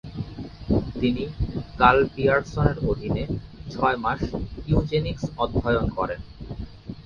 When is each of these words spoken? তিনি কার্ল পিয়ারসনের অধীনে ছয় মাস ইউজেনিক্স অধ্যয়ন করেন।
তিনি 0.99 1.23
কার্ল 1.79 2.01
পিয়ারসনের 2.13 2.77
অধীনে 2.91 3.23
ছয় 3.73 3.97
মাস 4.03 4.21
ইউজেনিক্স 4.67 5.23
অধ্যয়ন 5.43 5.85
করেন। 5.97 6.19